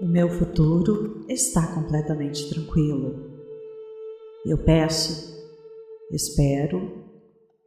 [0.00, 3.32] O meu futuro está completamente tranquilo.
[4.46, 5.36] Eu peço,
[6.12, 7.04] espero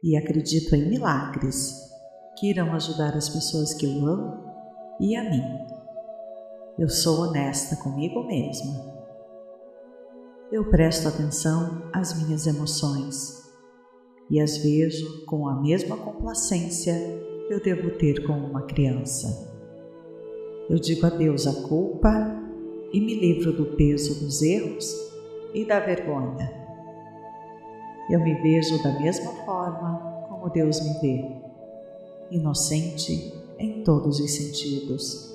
[0.02, 1.76] e acredito em milagres
[2.38, 4.42] que irão ajudar as pessoas que eu amo
[4.98, 5.42] e a mim.
[6.78, 8.82] Eu sou honesta comigo mesma.
[10.50, 13.42] Eu presto atenção às minhas emoções
[14.30, 16.94] e as vejo com a mesma complacência
[17.46, 19.51] que eu devo ter com uma criança.
[20.70, 22.10] Eu digo adeus à culpa
[22.92, 24.94] e me livro do peso dos erros
[25.54, 26.52] e da vergonha.
[28.08, 31.30] Eu me vejo da mesma forma como Deus me vê,
[32.30, 35.32] inocente em todos os sentidos.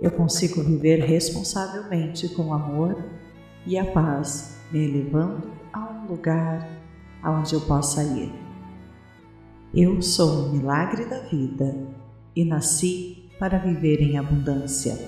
[0.00, 3.02] Eu consigo viver responsavelmente com amor
[3.66, 6.68] e a paz, me elevando a um lugar
[7.22, 8.32] aonde eu possa ir.
[9.72, 11.74] Eu sou um milagre da vida
[12.36, 14.98] e nasci para viver em abundância.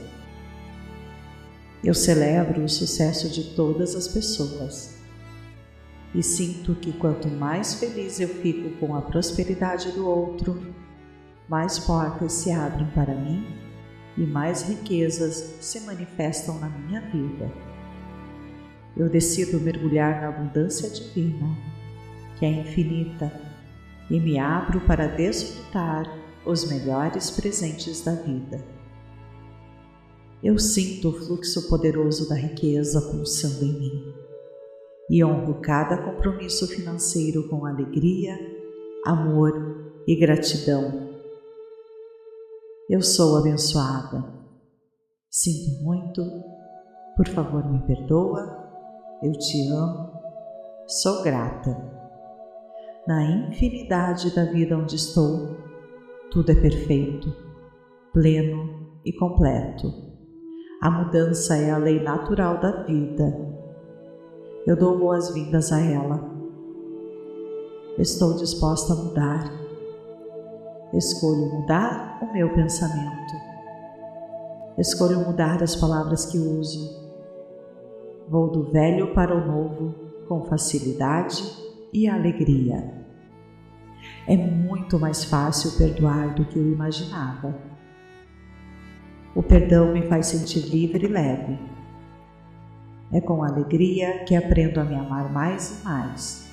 [1.82, 4.98] Eu celebro o sucesso de todas as pessoas
[6.14, 10.62] e sinto que quanto mais feliz eu fico com a prosperidade do outro,
[11.48, 13.46] mais portas se abrem para mim
[14.18, 17.50] e mais riquezas se manifestam na minha vida.
[18.94, 21.56] Eu decido mergulhar na abundância divina,
[22.38, 23.32] que é infinita,
[24.10, 28.64] e me abro para desfrutar os melhores presentes da vida.
[30.42, 34.14] Eu sinto o fluxo poderoso da riqueza pulsando em mim
[35.10, 38.36] e honro cada compromisso financeiro com alegria,
[39.04, 41.10] amor e gratidão.
[42.88, 44.24] Eu sou abençoada.
[45.30, 46.22] Sinto muito,
[47.16, 48.70] por favor me perdoa,
[49.22, 50.12] eu te amo,
[50.86, 51.76] sou grata.
[53.06, 55.65] Na infinidade da vida onde estou,
[56.30, 57.32] tudo é perfeito,
[58.12, 59.92] pleno e completo.
[60.82, 63.56] A mudança é a lei natural da vida.
[64.66, 66.30] Eu dou boas-vindas a ela.
[67.98, 69.52] Estou disposta a mudar.
[70.92, 73.34] Escolho mudar o meu pensamento.
[74.76, 77.06] Escolho mudar as palavras que uso.
[78.28, 79.94] Vou do velho para o novo
[80.28, 81.42] com facilidade
[81.92, 83.05] e alegria.
[84.28, 87.54] É muito mais fácil perdoar do que eu imaginava.
[89.34, 91.58] O perdão me faz sentir livre e leve.
[93.12, 96.50] É com alegria que aprendo a me amar mais e mais.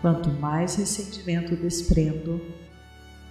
[0.00, 2.40] Quanto mais ressentimento desprendo,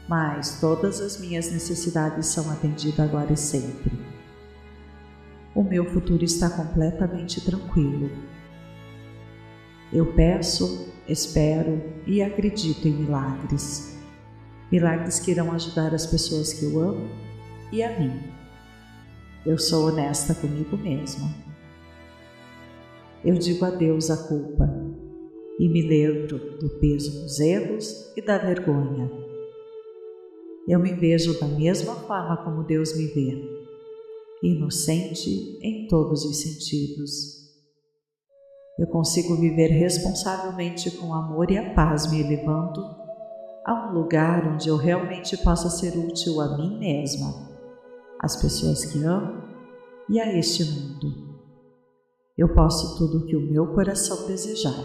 [0.09, 3.97] mais todas as minhas necessidades são atendidas agora e sempre.
[5.56, 8.09] O meu futuro está completamente tranquilo.
[9.96, 13.98] Eu peço espero e acredito em milagres.
[14.70, 17.10] Milagres que irão ajudar as pessoas que eu amo
[17.72, 18.12] e a mim.
[19.46, 21.34] Eu sou honesta comigo mesma.
[23.24, 24.70] Eu digo adeus à culpa
[25.58, 29.10] e me livro do peso dos erros e da vergonha.
[30.68, 33.42] Eu me vejo da mesma forma como Deus me vê,
[34.44, 37.45] inocente em todos os sentidos
[38.78, 42.84] eu consigo viver responsavelmente com amor e a paz, me elevando
[43.66, 47.34] a um lugar onde eu realmente possa ser útil a mim mesma,
[48.19, 49.44] às pessoas que amo
[50.09, 51.35] e a este mundo.
[52.38, 54.84] Eu posso tudo o que o meu coração desejar.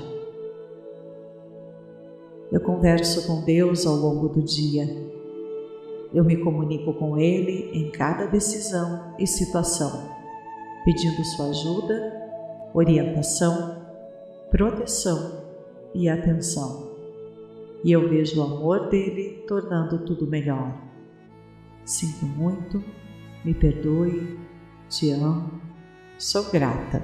[2.52, 4.86] Eu converso com Deus ao longo do dia.
[6.14, 10.08] Eu me comunico com Ele em cada decisão e situação,
[10.84, 12.20] pedindo sua ajuda,
[12.72, 13.79] orientação
[14.50, 15.44] proteção
[15.94, 16.90] e atenção.
[17.84, 20.76] E eu vejo o amor dele tornando tudo melhor.
[21.84, 22.82] Sinto muito,
[23.44, 24.38] me perdoe,
[24.88, 25.60] te amo,
[26.18, 27.02] sou grata.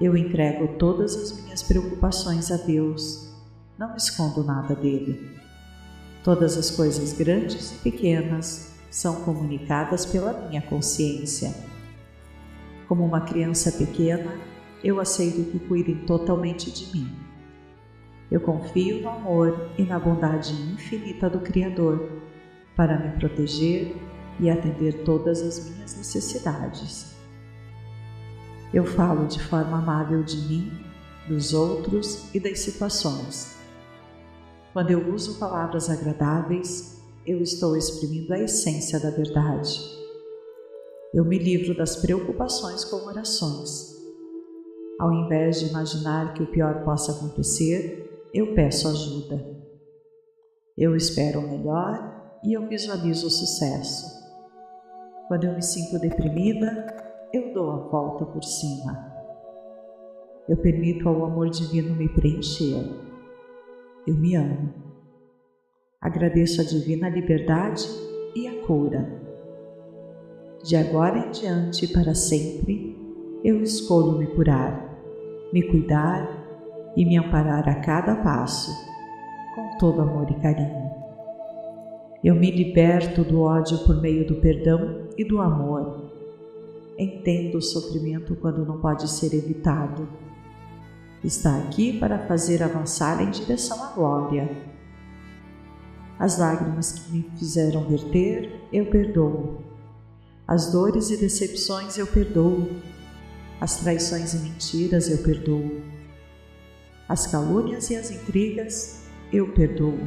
[0.00, 3.34] Eu entrego todas as minhas preocupações a Deus,
[3.76, 5.36] não escondo nada dele.
[6.22, 11.52] Todas as coisas grandes e pequenas são comunicadas pela minha consciência.
[12.86, 14.47] Como uma criança pequena,
[14.82, 17.10] eu aceito que cuidem totalmente de mim.
[18.30, 22.08] Eu confio no amor e na bondade infinita do Criador
[22.76, 23.96] para me proteger
[24.38, 27.16] e atender todas as minhas necessidades.
[28.72, 30.70] Eu falo de forma amável de mim,
[31.26, 33.56] dos outros e das situações.
[34.72, 39.80] Quando eu uso palavras agradáveis, eu estou exprimindo a essência da verdade.
[41.12, 43.97] Eu me livro das preocupações com orações
[44.98, 49.58] ao invés de imaginar que o pior possa acontecer, eu peço ajuda.
[50.76, 54.18] Eu espero o melhor e eu visualizo o sucesso.
[55.28, 56.86] Quando eu me sinto deprimida,
[57.32, 59.12] eu dou a volta por cima.
[60.48, 62.82] Eu permito ao amor divino me preencher.
[64.06, 64.72] Eu me amo.
[66.00, 67.86] Agradeço a divina liberdade
[68.34, 69.20] e a cura.
[70.62, 72.96] De agora em diante e para sempre,
[73.44, 74.87] eu escolho me curar,
[75.52, 76.28] me cuidar
[76.96, 78.70] e me amparar a cada passo,
[79.54, 80.90] com todo amor e carinho.
[82.22, 86.10] Eu me liberto do ódio por meio do perdão e do amor.
[86.98, 90.08] Entendo o sofrimento quando não pode ser evitado.
[91.22, 94.50] Está aqui para fazer avançar em direção à glória.
[96.18, 99.58] As lágrimas que me fizeram verter, eu perdoo.
[100.46, 102.68] As dores e decepções eu perdoo.
[103.60, 105.82] As traições e mentiras eu perdoo.
[107.08, 109.98] As calúnias e as intrigas eu perdoo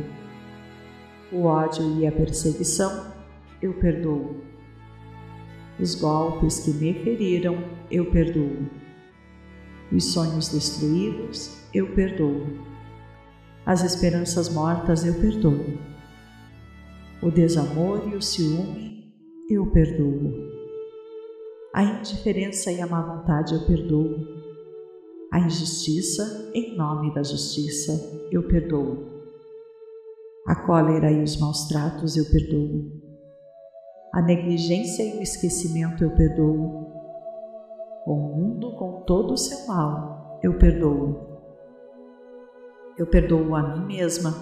[1.31, 3.13] o ódio e a perseguição,
[3.62, 4.42] eu perdoo.
[5.80, 7.57] Os golpes que me feriram,
[7.89, 8.68] eu perdoo.
[9.92, 12.45] Os sonhos destruídos, eu perdoo.
[13.65, 15.77] As esperanças mortas, eu perdoo.
[17.21, 19.13] O desamor e o ciúme,
[19.50, 20.50] eu perdoo.
[21.74, 24.16] A indiferença e a má vontade, eu perdoo.
[25.32, 27.94] A injustiça, em nome da justiça,
[28.32, 29.12] eu perdoo
[30.46, 32.92] a cólera e os maus tratos eu perdoo.
[34.14, 36.88] A negligência e o esquecimento eu perdoo.
[38.06, 41.16] O mundo com todo o seu mal eu perdoo.
[42.98, 44.34] Eu perdoo a mim mesma.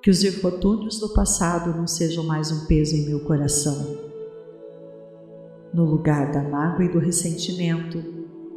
[0.00, 4.11] Que os infortúnios do passado não sejam mais um peso em meu coração.
[5.72, 8.02] No lugar da mágoa e do ressentimento,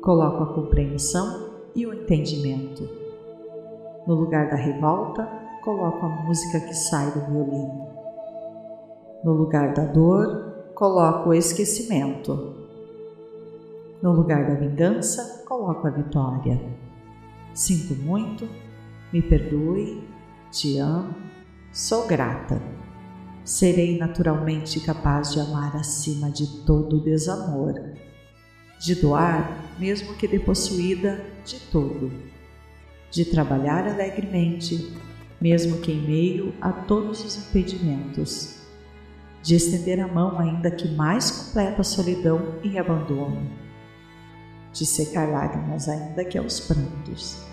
[0.02, 2.90] coloco a compreensão e o entendimento.
[4.06, 5.26] No lugar da revolta,
[5.64, 7.88] coloco a música que sai do violino.
[9.24, 12.54] No lugar da dor, coloco o esquecimento.
[14.02, 16.62] No lugar da vingança, coloco a vitória.
[17.54, 18.46] Sinto muito,
[19.14, 20.06] me perdoe,
[20.52, 21.16] te amo,
[21.72, 22.62] sou grata.
[23.46, 27.80] Serei naturalmente capaz de amar acima de todo desamor,
[28.80, 32.12] de doar, mesmo que depossuída, de todo,
[33.12, 34.92] de trabalhar alegremente,
[35.40, 38.62] mesmo que em meio a todos os impedimentos,
[39.44, 43.48] de estender a mão ainda que mais completa solidão e abandono,
[44.74, 47.46] de secar lágrimas ainda que aos prantos,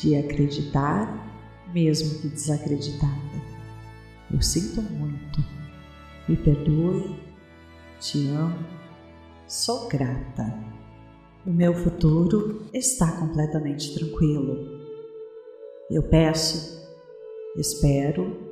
[0.00, 1.28] de acreditar
[1.74, 3.51] mesmo que desacreditada.
[4.32, 5.40] Eu sinto muito,
[6.28, 7.20] me perdoe,
[8.00, 8.66] te amo,
[9.46, 10.54] sou grata.
[11.46, 14.80] O meu futuro está completamente tranquilo.
[15.90, 16.82] Eu peço
[17.56, 18.50] Espero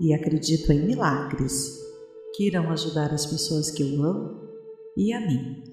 [0.00, 1.76] e acredito em milagres
[2.36, 4.48] que irão ajudar as pessoas que eu amo
[4.96, 5.64] e a mim.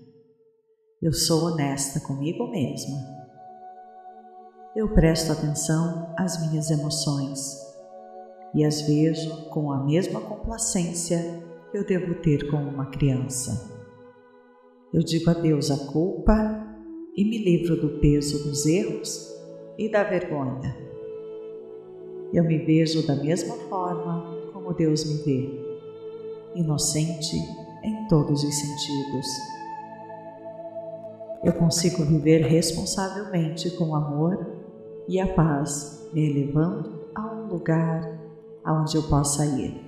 [0.99, 2.97] Eu sou honesta comigo mesma.
[4.75, 7.74] Eu presto atenção às minhas emoções
[8.55, 13.75] e as vejo com a mesma complacência que eu devo ter com uma criança.
[14.93, 16.33] Eu digo adeus à culpa
[17.15, 19.29] e me livro do peso dos erros
[19.77, 20.85] e da vergonha
[22.35, 25.49] eu me vejo da mesma forma como Deus me vê,
[26.53, 27.37] inocente
[27.83, 29.25] em todos os sentidos.
[31.43, 34.53] Eu consigo viver responsavelmente com amor
[35.07, 38.14] e a paz, me elevando a um lugar
[38.65, 39.81] aonde eu possa ir.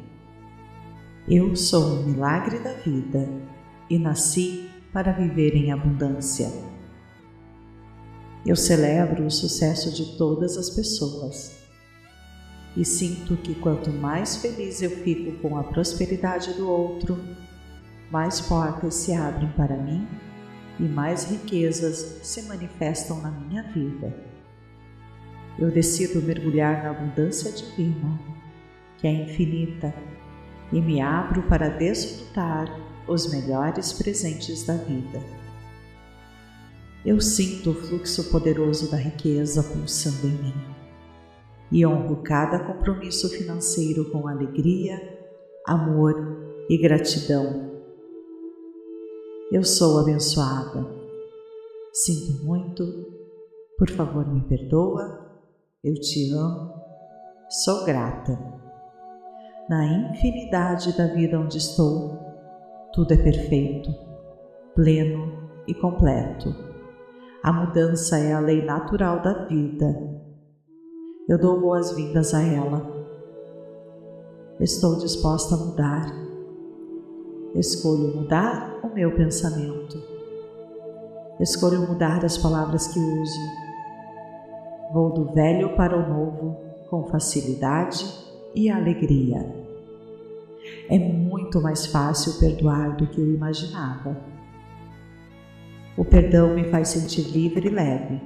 [1.28, 3.28] Eu sou um milagre da vida
[3.90, 6.50] e nasci para viver em abundância.
[8.46, 11.58] Eu celebro o sucesso de todas as pessoas
[12.78, 17.20] e sinto que quanto mais feliz eu fico com a prosperidade do outro,
[18.12, 20.08] mais portas se abrem para mim
[20.80, 24.16] e mais riquezas se manifestam na minha vida.
[25.58, 28.20] Eu decido mergulhar na abundância divina,
[28.98, 29.94] que é infinita,
[30.72, 32.68] e me abro para desfrutar
[33.08, 35.22] os melhores presentes da vida.
[37.06, 40.78] Eu sinto o fluxo poderoso da riqueza pulsando em mim
[41.72, 44.98] e honro cada compromisso financeiro com alegria,
[45.66, 47.72] amor e gratidão.
[49.52, 50.86] Eu sou abençoada.
[51.94, 52.84] Sinto muito,
[53.78, 55.40] por favor me perdoa,
[55.84, 56.74] eu te amo,
[57.50, 58.38] sou grata.
[59.70, 62.18] Na infinidade da vida onde estou,
[62.94, 63.90] tudo é perfeito,
[64.76, 66.56] pleno e completo.
[67.44, 70.18] A mudança é a lei natural da vida
[71.28, 72.90] eu dou boas-vindas a ela.
[74.62, 76.06] Estou disposta a mudar.
[77.54, 80.02] Escolho mudar o meu pensamento.
[81.38, 83.42] Escolho mudar as palavras que uso.
[84.94, 86.56] Vou do velho para o novo
[86.90, 88.06] com facilidade
[88.56, 89.57] e alegria.
[90.90, 94.18] É muito mais fácil perdoar do que eu imaginava.
[95.98, 98.22] O perdão me faz sentir livre e leve.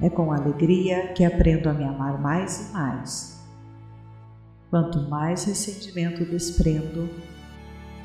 [0.00, 3.44] É com alegria que aprendo a me amar mais e mais.
[4.70, 7.08] Quanto mais ressentimento desprendo,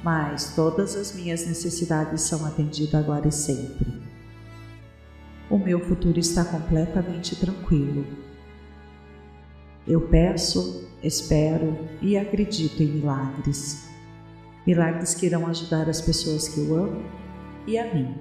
[0.04, 4.02] mas todas as minhas necessidades são atendidas agora e sempre.
[5.50, 8.06] O meu futuro está completamente tranquilo.
[9.88, 13.90] Eu peço, espero e acredito em milagres.
[14.66, 17.04] Milagres que irão ajudar as pessoas que eu amo
[17.66, 18.16] e a mim.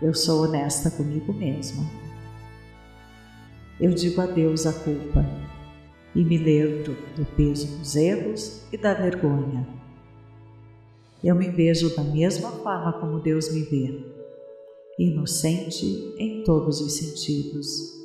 [0.00, 1.84] Eu sou honesta comigo mesma.
[3.78, 5.24] Eu digo adeus à culpa
[6.14, 9.80] e me lembro do peso dos erros e da vergonha
[11.22, 14.02] eu me vejo da mesma forma como Deus me vê,
[14.98, 17.99] inocente em todos os sentidos.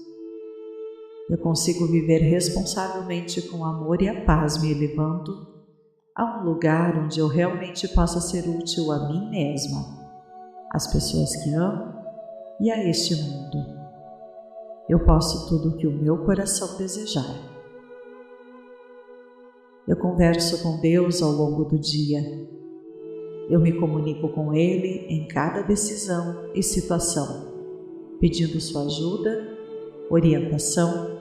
[1.30, 5.56] Eu consigo viver responsavelmente com amor e a paz, me elevando
[6.16, 9.84] a um lugar onde eu realmente possa ser útil a mim mesma,
[10.72, 11.94] às pessoas que amo
[12.62, 13.58] e a este mundo.
[14.88, 17.36] Eu posso tudo o que o meu coração desejar.
[19.88, 22.22] Eu converso com Deus ao longo do dia
[23.48, 27.54] eu me comunico com Ele em cada decisão e situação,
[28.20, 29.56] pedindo sua ajuda,
[30.10, 31.15] orientação,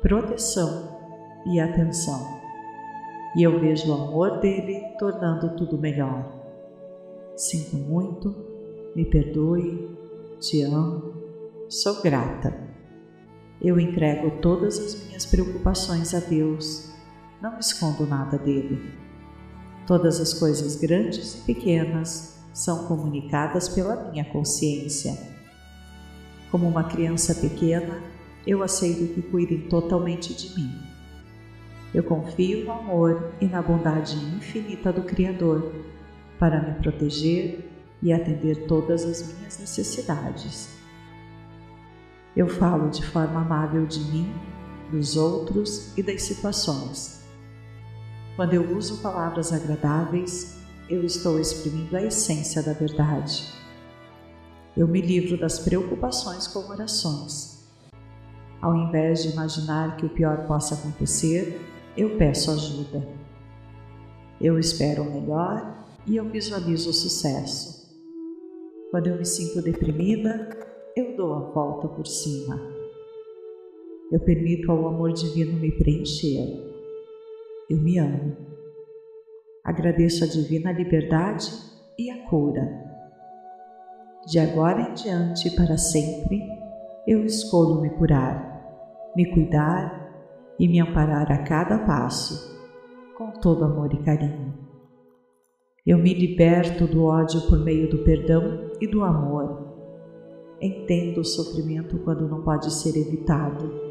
[0.00, 0.98] proteção
[1.46, 2.40] e atenção.
[3.36, 6.32] E eu vejo o amor dele tornando tudo melhor.
[7.36, 8.34] Sinto muito,
[8.94, 9.96] me perdoe,
[10.40, 11.14] te amo,
[11.68, 12.52] sou grata.
[13.62, 16.92] Eu entrego todas as minhas preocupações a Deus,
[17.40, 19.00] não escondo nada dele
[19.90, 25.18] Todas as coisas grandes e pequenas são comunicadas pela minha consciência.
[26.48, 28.00] Como uma criança pequena,
[28.46, 30.72] eu aceito que cuidem totalmente de mim.
[31.92, 35.72] Eu confio no amor e na bondade infinita do Criador
[36.38, 37.68] para me proteger
[38.02, 40.68] e atender todas as minhas necessidades.
[42.36, 44.32] Eu falo de forma amável de mim,
[44.90, 47.20] dos outros e das situações
[48.40, 50.56] quando eu uso palavras agradáveis,
[50.88, 53.52] eu estou exprimindo a essência da verdade.
[54.74, 57.49] Eu me livro das preocupações com orações.
[58.60, 61.60] Ao invés de imaginar que o pior possa acontecer,
[61.96, 63.06] eu peço ajuda.
[64.40, 67.88] Eu espero o melhor e eu visualizo o sucesso.
[68.90, 70.48] Quando eu me sinto deprimida,
[70.96, 72.60] eu dou a volta por cima.
[74.12, 76.70] Eu permito ao amor divino me preencher
[77.70, 78.36] eu me amo.
[79.62, 81.48] Agradeço a divina liberdade
[81.96, 82.68] e a cura.
[84.26, 86.42] De agora em diante, para sempre,
[87.06, 88.49] eu escolho me curar,
[89.16, 90.10] me cuidar
[90.58, 92.58] e me amparar a cada passo,
[93.16, 94.54] com todo amor e carinho.
[95.86, 99.68] Eu me liberto do ódio por meio do perdão e do amor.
[100.60, 103.90] Entendo o sofrimento quando não pode ser evitado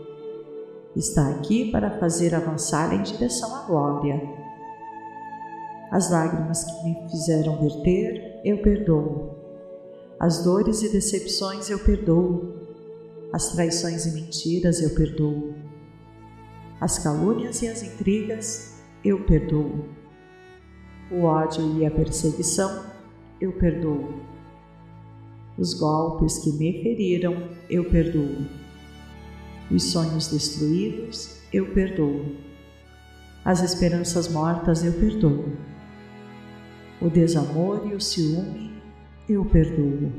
[0.96, 4.22] está aqui para fazer avançar em direção à glória.
[5.92, 9.36] As lágrimas que me fizeram verter, eu perdoo.
[10.20, 12.59] As dores e decepções eu perdoo.
[13.32, 15.54] As traições e mentiras eu perdoo.
[16.80, 19.86] As calúnias e as intrigas eu perdoo.
[21.12, 22.86] O ódio e a perseguição
[23.40, 24.22] eu perdoo.
[25.58, 28.60] Os golpes que me feriram eu perdoo
[29.72, 32.36] os sonhos destruídos, eu perdoo.
[33.46, 35.54] As esperanças mortas, eu perdoo.
[37.00, 38.74] O desamor e o ciúme,
[39.28, 40.12] eu perdoo.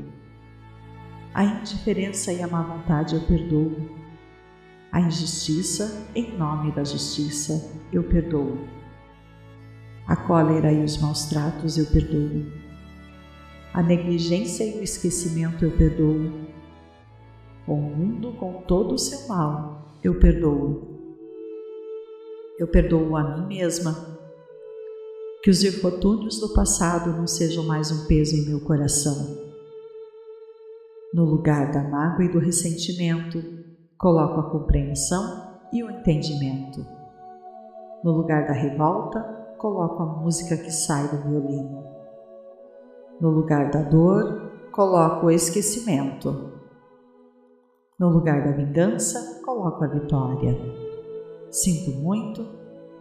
[1.33, 3.75] A indiferença e a má vontade, eu perdoo.
[4.91, 8.57] A injustiça, em nome da justiça, eu perdoo.
[10.05, 12.51] A cólera e os maus tratos, eu perdoo.
[13.73, 16.51] A negligência e o esquecimento, eu perdoo
[17.67, 20.99] o mundo com todo o seu mal, eu perdoo.
[22.57, 24.19] Eu perdoo a mim mesma.
[25.41, 29.50] Que os infortúnios do passado não sejam mais um peso em meu coração.
[31.13, 33.43] No lugar da mágoa e do ressentimento,
[33.97, 36.85] coloco a compreensão e o entendimento.
[38.01, 39.19] No lugar da revolta,
[39.57, 41.83] coloco a música que sai do violino.
[43.19, 46.53] No lugar da dor, coloco o esquecimento.
[47.99, 50.57] No lugar da vingança, coloco a vitória.
[51.49, 52.41] Sinto muito,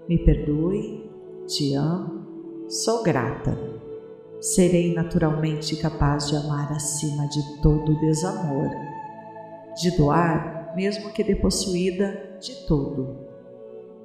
[0.09, 1.09] me perdoe,
[1.47, 3.70] te amo, sou grata.
[4.41, 8.71] Serei naturalmente capaz de amar acima de todo desamor,
[9.77, 13.19] de doar, mesmo que depossuída, de tudo,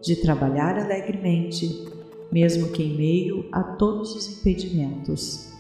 [0.02, 1.86] de trabalhar alegremente,
[2.30, 5.54] mesmo que em meio a todos os impedimentos,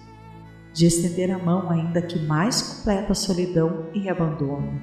[0.73, 4.81] de estender a mão ainda que mais completa solidão e abandono,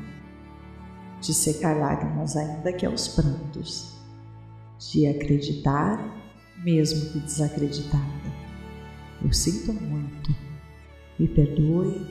[1.20, 3.94] de secar lágrimas ainda que aos prantos,
[4.90, 6.16] de acreditar
[6.64, 8.41] mesmo que desacreditada.
[9.24, 10.34] Eu sinto muito,
[11.18, 12.06] me perdoe,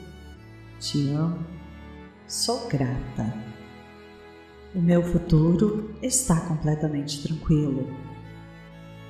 [0.80, 1.46] te amo,
[2.28, 3.34] sou grata.
[4.74, 7.88] O meu futuro está completamente tranquilo.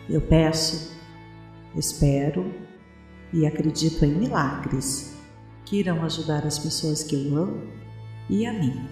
[0.10, 0.98] Eu peço,
[1.75, 2.51] espero
[3.31, 5.15] e acredito em milagres
[5.65, 7.62] que irão ajudar as pessoas que eu amo
[8.29, 8.88] e a mim.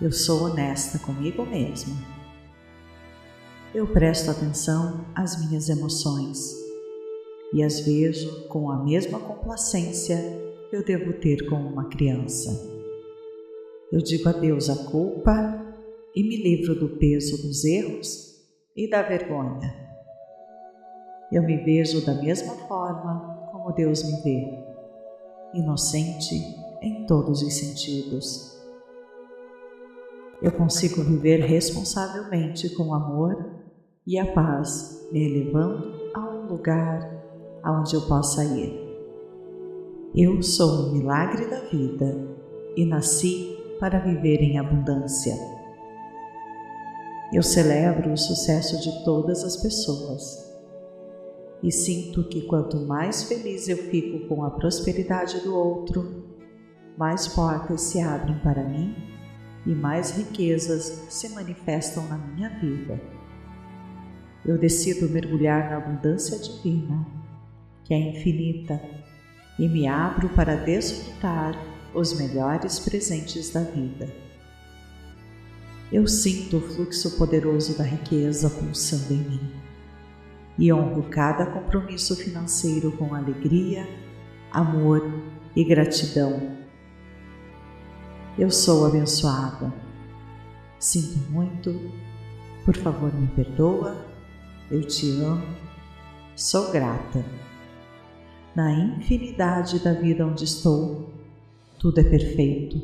[0.00, 2.14] Eu sou honesta comigo mesma
[3.74, 6.63] eu presto atenção às minhas emoções
[7.54, 10.16] e as vejo com a mesma complacência
[10.68, 12.50] que eu devo ter com uma criança.
[13.92, 15.64] Eu digo adeus à culpa
[16.16, 18.44] e me livro do peso dos erros
[18.76, 19.72] e da vergonha.
[21.30, 24.58] Eu me vejo da mesma forma como Deus me vê,
[25.54, 26.34] inocente
[26.82, 28.52] em todos os sentidos.
[30.42, 33.62] Eu consigo viver responsavelmente com amor
[34.04, 37.13] e a paz me levando a um lugar
[37.64, 38.72] aonde eu possa ir.
[40.14, 42.16] Eu sou um milagre da vida
[42.76, 45.34] e nasci para viver em abundância.
[47.32, 50.44] Eu celebro o sucesso de todas as pessoas
[51.62, 56.24] e sinto que quanto mais feliz eu fico com a prosperidade do outro,
[56.96, 58.94] mais portas se abrem para mim
[59.66, 63.00] e mais riquezas se manifestam na minha vida
[64.44, 67.06] eu decido mergulhar na abundância divina,
[67.84, 68.80] que é infinita,
[69.58, 71.54] e me abro para desfrutar
[71.94, 74.08] os melhores presentes da vida.
[75.92, 79.52] Eu sinto o fluxo poderoso da riqueza pulsando em mim
[80.58, 83.86] e honro cada compromisso financeiro com alegria,
[84.50, 85.02] amor
[85.54, 86.56] e gratidão.
[88.36, 89.72] Eu sou abençoada.
[90.80, 91.92] Sinto muito,
[92.64, 94.14] por favor, me perdoa
[94.70, 95.46] eu te amo,
[96.34, 97.22] sou grata.
[98.54, 101.10] Na infinidade da vida onde estou,
[101.78, 102.76] tudo é perfeito,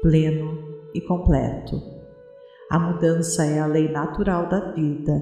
[0.00, 0.58] pleno
[0.94, 1.82] e completo.
[2.70, 5.12] A mudança é a lei natural da vida.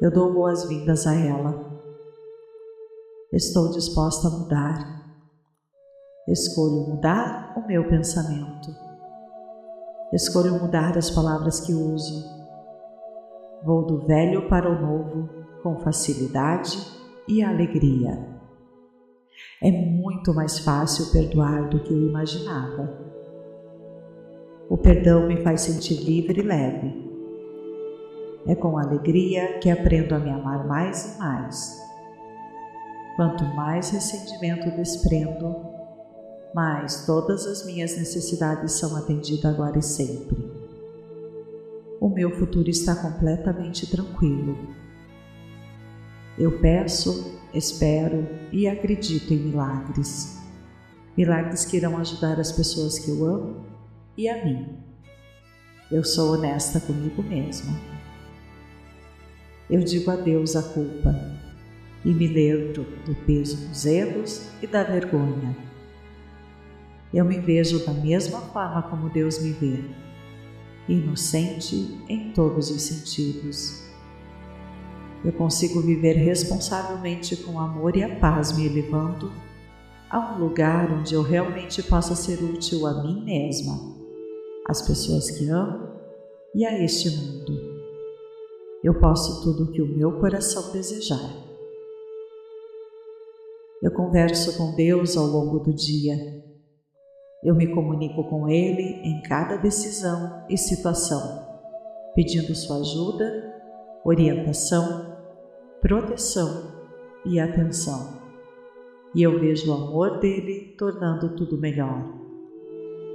[0.00, 1.80] Eu dou boas-vindas a ela.
[3.32, 5.00] Estou disposta a mudar.
[6.26, 8.74] Escolho mudar o meu pensamento.
[10.12, 12.40] Escolho mudar as palavras que uso
[13.62, 15.28] Vou do velho para o novo
[15.62, 16.78] com facilidade
[17.28, 18.29] e alegria.
[19.62, 22.98] É muito mais fácil perdoar do que eu imaginava.
[24.68, 27.10] O perdão me faz sentir livre e leve.
[28.46, 31.78] É com alegria que aprendo a me amar mais e mais.
[33.16, 35.54] Quanto mais ressentimento desprendo,
[36.54, 40.60] mais todas as minhas necessidades são atendidas agora e sempre
[42.00, 44.56] o meu futuro está completamente tranquilo.
[46.38, 50.40] Eu peço, espero e acredito em milagres.
[51.16, 53.66] Milagres que irão ajudar as pessoas que eu amo
[54.16, 54.78] e a mim.
[55.90, 57.76] Eu sou honesta comigo mesma.
[59.68, 61.14] Eu digo adeus à culpa
[62.04, 65.56] e me livro do peso dos erros e da vergonha.
[67.12, 69.84] Eu me vejo da mesma forma como Deus me vê
[70.88, 73.89] inocente em todos os sentidos.
[75.24, 79.30] Eu consigo viver responsavelmente com amor e a paz me elevando
[80.08, 83.78] a um lugar onde eu realmente possa ser útil a mim mesma,
[84.66, 85.88] às pessoas que amo
[86.54, 87.52] e a este mundo.
[88.82, 91.34] Eu posso tudo o que o meu coração desejar.
[93.82, 96.40] Eu converso com Deus ao longo do dia
[97.42, 101.46] eu me comunico com Ele em cada decisão e situação,
[102.14, 103.59] pedindo sua ajuda,
[104.04, 105.16] orientação,
[105.80, 106.72] proteção
[107.24, 108.20] e atenção.
[109.14, 112.04] E eu vejo o amor dele tornando tudo melhor.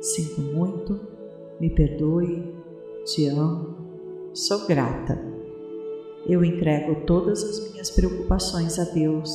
[0.01, 0.99] Sinto muito,
[1.59, 2.53] me perdoe,
[3.05, 5.17] te amo, sou grata.
[6.27, 9.31] Eu entrego todas as minhas preocupações a Deus,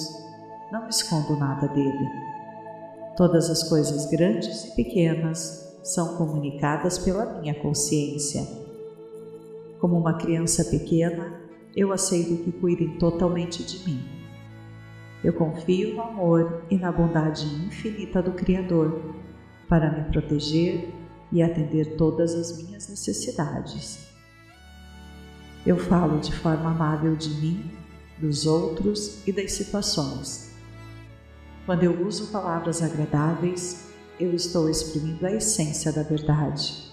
[0.72, 2.30] não escondo nada dele
[3.20, 8.46] Todas as coisas grandes e pequenas são comunicadas pela minha consciência.
[9.78, 11.39] Como uma criança pequena,
[11.74, 14.02] eu aceito que cuidem totalmente de mim.
[15.22, 19.14] Eu confio no amor e na bondade infinita do Criador
[19.68, 20.92] para me proteger
[21.30, 24.08] e atender todas as minhas necessidades.
[25.64, 27.70] Eu falo de forma amável de mim,
[28.18, 30.50] dos outros e das situações.
[31.66, 36.90] Quando eu uso palavras agradáveis, eu estou exprimindo a essência da verdade.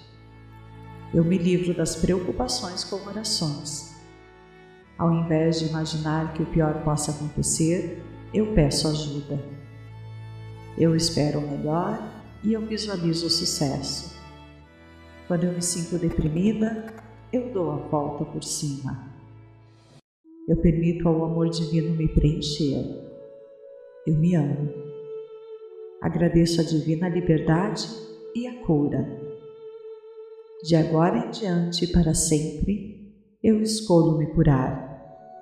[1.13, 3.86] Eu me livro das preocupações com orações.
[4.97, 8.01] Ao invés de imaginar que o pior possa acontecer,
[8.33, 9.39] eu peço ajuda.
[10.77, 12.01] Eu espero o melhor
[12.43, 14.15] e eu visualizo o sucesso.
[15.27, 16.93] Quando eu me sinto deprimida,
[17.31, 19.13] eu dou a volta por cima.
[20.47, 22.83] Eu permito ao amor divino me preencher.
[24.05, 24.69] Eu me amo.
[26.01, 27.85] Agradeço a divina liberdade
[28.33, 29.05] e a cura.
[30.63, 34.86] De agora em diante, para sempre, eu escolho me curar,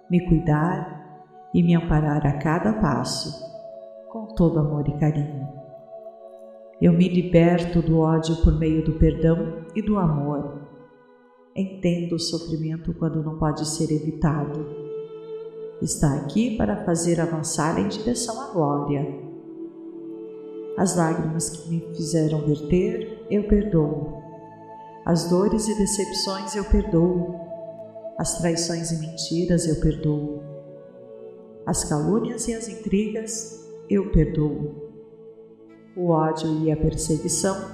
[0.10, 3.44] me cuidar e me amparar a cada passo,
[4.10, 5.48] com todo amor e carinho.
[6.82, 10.62] Eu me liberto do ódio por meio do perdão e do amor.
[11.56, 14.65] Entendo o sofrimento quando não pode ser evitado.
[15.82, 19.06] Está aqui para fazer avançar em direção à glória.
[20.78, 24.22] As lágrimas que me fizeram verter, eu perdoo.
[25.06, 27.44] As dores e decepções eu perdoo.
[28.17, 30.41] As traições e mentiras eu perdoo.
[31.65, 34.86] As calúnias e as intrigas eu perdoo
[35.95, 37.71] o ódio e a perseguição,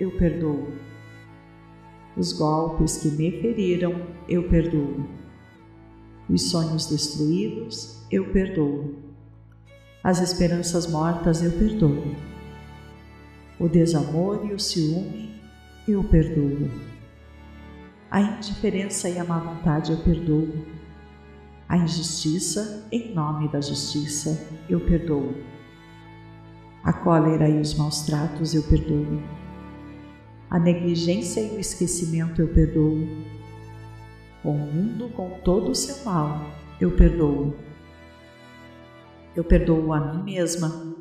[0.00, 0.72] eu perdoo.
[2.16, 3.94] Os golpes que me feriram,
[4.28, 5.06] eu perdoo.
[6.28, 8.94] Os sonhos destruídos, eu perdoo.
[10.02, 12.14] As esperanças mortas, eu perdoo.
[13.60, 15.30] O desamor e o ciúme,
[15.86, 16.70] eu perdoo.
[18.10, 20.66] A indiferença e a má vontade, eu perdoo.
[21.68, 25.34] A injustiça, em nome da justiça, eu perdoo
[26.88, 29.22] a cólera e os maus tratos eu perdoo.
[30.48, 33.06] A negligência e o esquecimento eu perdoo.
[34.42, 36.40] O mundo com todo o seu mal
[36.80, 37.54] eu perdoo.
[39.36, 40.96] Eu perdoo a mim mesma.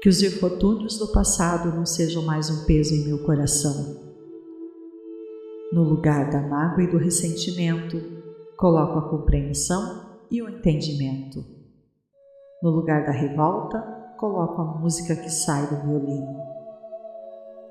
[0.00, 4.09] Que os infortúnios do passado não sejam mais um peso em meu coração.
[5.72, 7.96] No lugar da mágoa e do ressentimento,
[8.56, 11.44] coloco a compreensão e o entendimento.
[12.60, 13.80] No lugar da revolta,
[14.16, 16.40] coloco a música que sai do violino.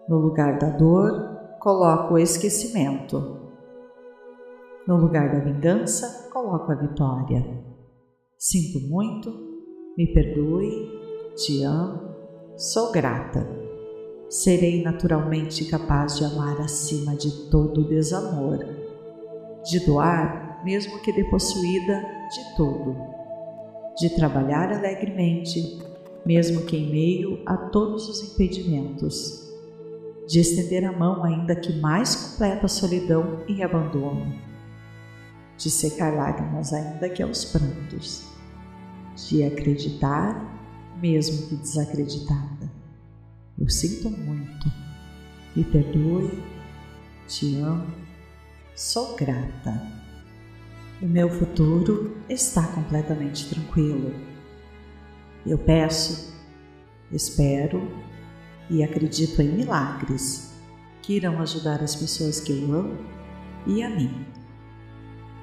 [0.07, 3.37] No lugar da dor, coloco o esquecimento.
[4.87, 7.63] No lugar da vingança, coloco a vitória.
[8.37, 9.29] Sinto muito,
[9.97, 12.15] me perdoe, te amo,
[12.55, 13.58] sou grata.
[14.29, 18.59] Serei naturalmente capaz de amar acima de todo desamor,
[19.63, 22.95] de doar, mesmo que depossuída, de tudo,
[23.97, 25.79] de trabalhar alegremente,
[26.23, 29.49] mesmo que em meio a todos os impedimentos,
[30.27, 34.31] de estender a mão ainda que mais completa solidão e abandono,
[35.57, 38.27] de secar lágrimas ainda que aos prantos,
[39.27, 40.59] de acreditar
[41.01, 42.58] mesmo que desacreditada.
[43.59, 44.71] Eu sinto muito,
[45.55, 46.43] me perdoe,
[47.27, 47.87] te amo,
[48.75, 49.81] sou grata.
[51.01, 54.29] O meu futuro está completamente tranquilo
[55.45, 56.33] eu peço,
[57.11, 57.89] espero
[58.69, 60.53] e acredito em milagres
[61.01, 62.97] que irão ajudar as pessoas que eu amo
[63.65, 64.25] e a mim.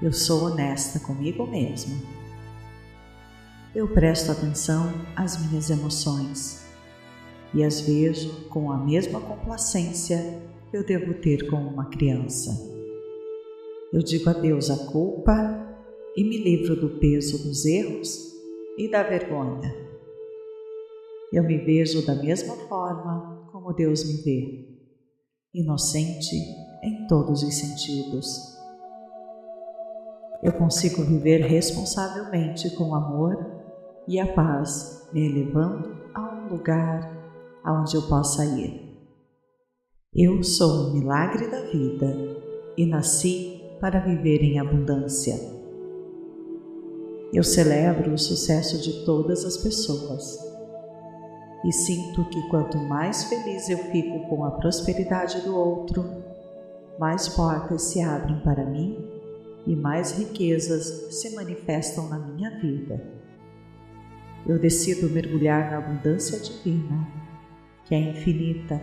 [0.02, 1.96] Eu sou honesta comigo mesma.
[3.74, 6.65] Eu presto atenção às minhas emoções
[7.55, 12.51] e as vejo com a mesma complacência que eu devo ter com uma criança.
[13.93, 15.33] Eu digo adeus à culpa
[16.17, 18.35] e me livro do peso dos erros
[18.77, 19.75] e da vergonha.
[21.33, 24.69] Eu me vejo da mesma forma como Deus me vê,
[25.55, 26.37] inocente
[26.83, 28.57] em todos os sentidos.
[30.43, 33.37] Eu consigo viver responsavelmente com amor
[34.07, 37.15] e a paz, me elevando a um lugar
[37.66, 38.81] aonde eu possa ir.
[40.14, 42.16] Eu sou um milagre da vida
[42.76, 45.35] e nasci para viver em abundância.
[47.35, 50.38] Eu celebro o sucesso de todas as pessoas
[51.64, 56.05] e sinto que quanto mais feliz eu fico com a prosperidade do outro,
[57.00, 58.96] mais portas se abrem para mim
[59.66, 63.02] e mais riquezas se manifestam na minha vida.
[64.46, 67.26] Eu decido mergulhar na abundância divina,
[67.87, 68.81] que é infinita,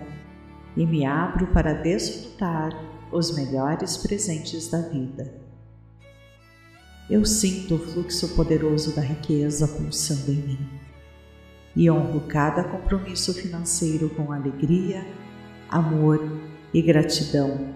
[0.76, 2.72] e me abro para desfrutar
[3.12, 5.32] os melhores presentes da vida.
[7.10, 10.70] eu sinto o fluxo poderoso da riqueza pulsando em mim
[11.76, 15.06] e honro cada compromisso financeiro com alegria,
[15.70, 16.20] amor
[16.74, 17.76] e gratidão.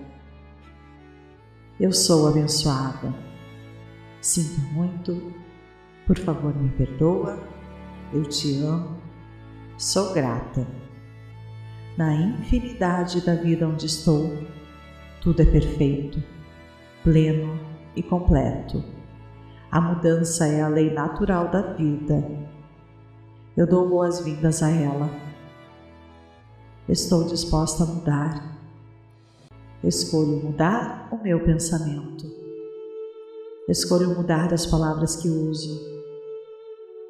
[1.79, 3.13] Eu sou abençoada.
[4.21, 5.33] Sinto muito,
[6.05, 7.39] por favor me perdoa,
[8.13, 8.97] eu te amo,
[9.77, 10.65] sou grata.
[11.97, 14.31] Na infinidade da vida onde estou,
[15.19, 16.21] tudo é perfeito,
[17.03, 17.59] pleno
[17.95, 18.83] e completo.
[19.71, 22.23] A mudança é a lei natural da vida.
[23.57, 25.09] Eu dou boas-vindas a ela.
[26.87, 28.59] Estou disposta a mudar.
[29.83, 32.27] Escolho mudar o meu pensamento.
[33.67, 35.81] Escolho mudar as palavras que uso.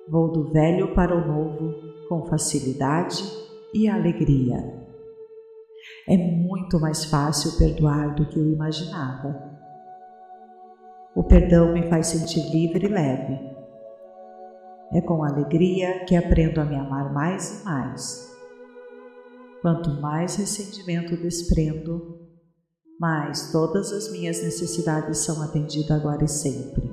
[0.07, 1.75] Vou do velho para o novo
[2.07, 4.57] com facilidade e alegria.
[6.07, 9.57] É muito mais fácil perdoar do que eu imaginava.
[11.15, 13.39] O perdão me faz sentir livre e leve.
[14.93, 18.37] É com alegria que aprendo a me amar mais e mais.
[19.61, 22.19] Quanto mais ressentimento desprendo,
[22.99, 26.89] mais todas as minhas necessidades são atendidas agora e sempre.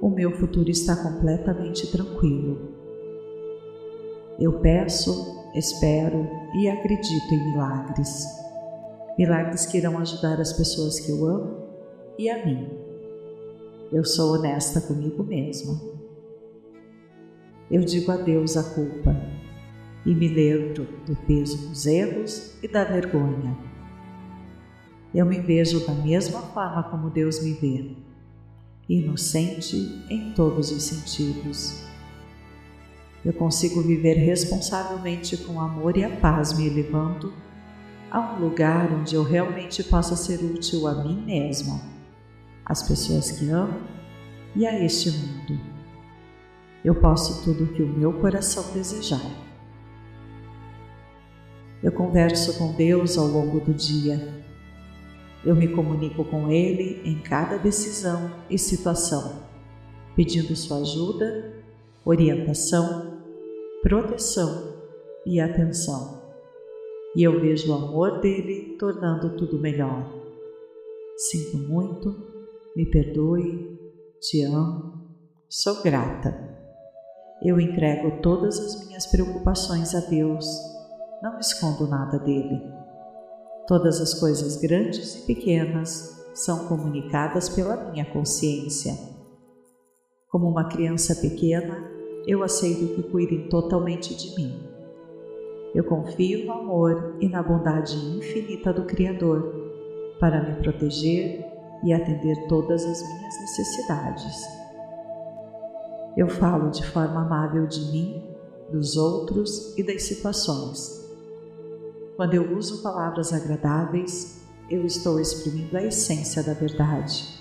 [0.00, 2.71] O meu futuro está completamente tranquilo.
[4.42, 8.26] Eu peço espero e acredito em milagres.
[9.16, 11.58] Milagres que irão ajudar as pessoas que eu amo
[12.18, 12.68] e a mim.
[13.92, 15.80] Eu sou honesta comigo mesma.
[17.70, 19.14] Eu digo adeus à culpa
[20.04, 23.56] e me lembro do peso dos erros e da vergonha.
[25.14, 27.94] Eu me vejo da mesma forma como Deus me vê,
[28.88, 29.76] inocente
[30.10, 31.81] em todos os sentidos
[33.24, 37.32] eu consigo viver responsavelmente com amor e a paz, me elevando
[38.10, 41.80] a um lugar onde eu realmente possa ser útil a mim mesma,
[42.64, 43.80] às pessoas que amo
[44.56, 45.58] e a este mundo.
[46.84, 49.24] Eu posso tudo o que o meu coração desejar.
[51.80, 54.44] Eu converso com Deus ao longo do dia.
[55.44, 59.44] Eu me comunico com Ele em cada decisão e situação,
[60.14, 61.54] pedindo sua ajuda,
[62.04, 63.11] orientação
[63.82, 64.76] proteção
[65.26, 66.22] e atenção.
[67.16, 70.08] E eu vejo o amor dele tornando tudo melhor.
[71.16, 72.08] Sinto muito,
[72.76, 73.78] me perdoe,
[74.20, 74.94] te amo,
[75.48, 76.32] sou grata.
[77.42, 80.46] Eu entrego todas as minhas preocupações a Deus,
[81.20, 82.62] não escondo nada dele.
[83.66, 88.94] Todas as coisas grandes e pequenas são comunicadas pela minha consciência.
[90.30, 94.62] Como uma criança pequena, eu aceito que cuidem totalmente de mim.
[95.74, 99.54] Eu confio no amor e na bondade infinita do Criador
[100.20, 101.44] para me proteger
[101.82, 104.44] e atender todas as minhas necessidades.
[106.16, 108.22] Eu falo de forma amável de mim,
[108.70, 111.02] dos outros e das situações.
[112.16, 117.40] Quando eu uso palavras agradáveis, eu estou exprimindo a essência da verdade.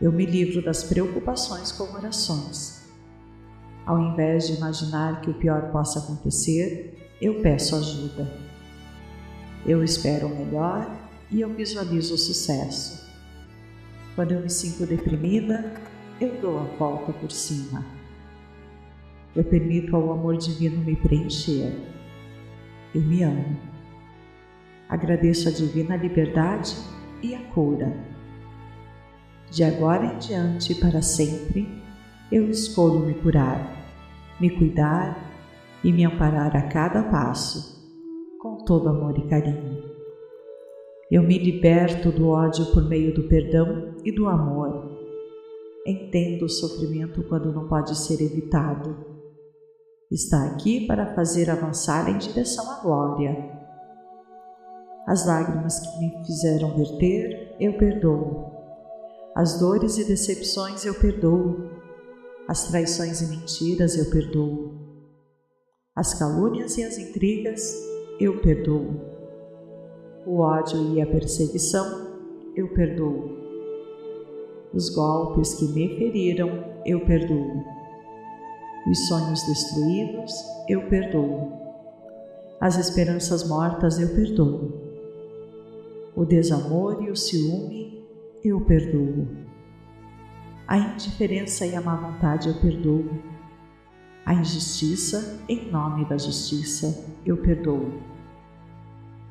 [0.00, 2.75] Eu me livro das preocupações com orações
[3.86, 8.28] ao invés de imaginar que o pior possa acontecer, eu peço ajuda.
[9.64, 10.90] Eu espero o melhor
[11.30, 13.06] e eu visualizo o sucesso.
[14.16, 15.72] Quando eu me sinto deprimida,
[16.20, 17.84] eu dou a volta por cima.
[19.36, 21.72] Eu permito ao amor divino me preencher.
[22.92, 23.56] Eu me amo.
[24.88, 26.76] Agradeço a divina liberdade
[27.22, 27.96] e a cura.
[29.50, 31.68] De agora em diante, para sempre,
[32.32, 33.75] eu escolho me curar
[34.40, 35.32] me cuidar
[35.82, 37.76] e me amparar a cada passo,
[38.40, 39.82] com todo amor e carinho.
[41.10, 44.96] Eu me liberto do ódio por meio do perdão e do amor.
[45.86, 48.96] Entendo o sofrimento quando não pode ser evitado.
[50.10, 53.56] Está aqui para fazer avançar em direção à glória.
[55.06, 58.52] As lágrimas que me fizeram verter, eu perdoo.
[59.36, 61.65] As dores e decepções eu perdoo
[62.48, 64.72] as traições e mentiras eu perdoo.
[65.96, 67.74] As calúnias e as intrigas
[68.20, 69.00] eu perdoo.
[70.24, 72.06] O ódio e a perseguição
[72.54, 73.30] eu perdoo.
[74.72, 76.50] Os golpes que me feriram
[76.84, 77.64] eu perdoo.
[78.88, 80.32] Os sonhos destruídos
[80.68, 81.50] eu perdoo.
[82.60, 84.70] As esperanças mortas eu perdoo.
[86.14, 88.06] O desamor e o ciúme
[88.44, 89.45] eu perdoo.
[90.68, 93.22] A indiferença e a má vontade eu perdoo.
[94.24, 98.02] A injustiça, em nome da justiça, eu perdoo.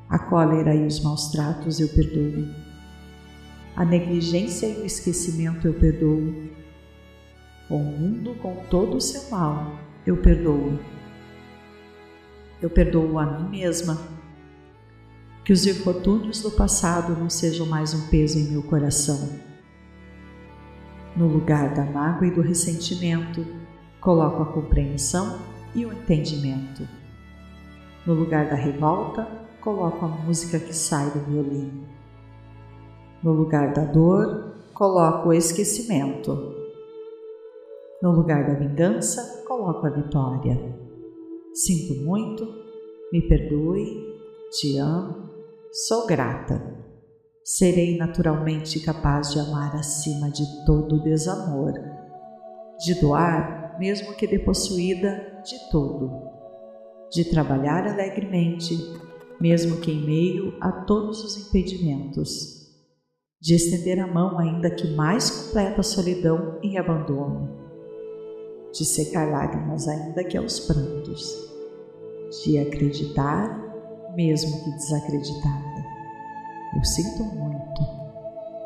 [0.07, 2.47] A cólera e os maus tratos eu perdoo.
[3.75, 6.33] A negligência e o esquecimento eu perdoo.
[7.69, 10.79] O mundo com todo o seu mal eu perdoo.
[12.61, 14.01] Eu perdoo a mim mesma.
[15.43, 19.44] Que os infortúnios do passado não sejam mais um peso em meu coração.
[21.15, 23.45] No lugar da mágoa e do ressentimento,
[24.01, 25.39] coloco a compreensão
[25.73, 26.85] e o entendimento.
[28.05, 29.25] No lugar da revolta,
[29.61, 31.87] coloco a música que sai do violino.
[33.23, 36.53] No lugar da dor, coloco o esquecimento.
[38.01, 40.77] No lugar da vingança, coloco a vitória.
[41.53, 42.45] Sinto muito,
[43.11, 44.19] me perdoe,
[44.51, 45.29] te amo,
[45.71, 46.74] sou grata.
[47.47, 51.73] Serei naturalmente capaz de amar acima de todo desamor,
[52.79, 56.11] de doar, mesmo que depossuída, de todo,
[57.11, 58.75] de trabalhar alegremente,
[59.39, 62.65] mesmo que em meio a todos os impedimentos
[63.39, 67.47] de estender a mão, ainda que mais completa solidão e abandono,
[68.73, 71.31] de secar lágrimas, ainda que aos prantos,
[72.43, 75.74] de acreditar, mesmo que desacreditada.
[76.75, 77.81] Eu sinto muito,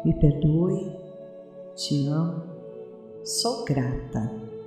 [0.03, 0.99] me perdoe,
[1.75, 2.43] te amo,
[3.23, 4.58] sou grata.